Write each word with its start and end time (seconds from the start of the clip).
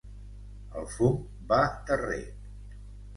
El 0.79 0.87
fum 0.93 1.19
va 1.51 1.59
terrer. 1.91 2.19